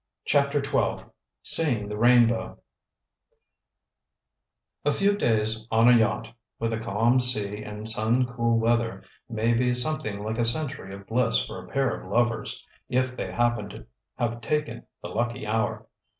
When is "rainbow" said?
1.99-2.57